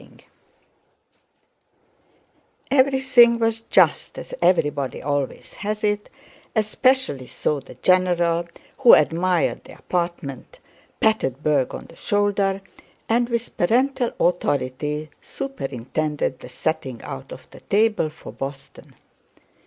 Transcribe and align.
Everything 2.71 3.37
was 3.37 3.61
just 3.69 4.17
as 4.17 4.33
everybody 4.41 4.99
always 4.99 5.53
has 5.53 5.83
it, 5.83 6.09
especially 6.55 7.27
so 7.27 7.59
the 7.59 7.75
general, 7.75 8.47
who 8.79 8.95
admired 8.95 9.63
the 9.63 9.77
apartment, 9.77 10.57
patted 10.99 11.43
Berg 11.43 11.75
on 11.75 11.85
the 11.85 11.95
shoulder, 11.95 12.61
and 13.07 13.29
with 13.29 13.55
parental 13.57 14.11
authority 14.19 15.11
superintended 15.21 16.39
the 16.39 16.49
setting 16.49 16.99
out 17.03 17.31
of 17.31 17.47
the 17.51 17.59
table 17.59 18.09
for 18.09 18.33
boston. 18.33 18.95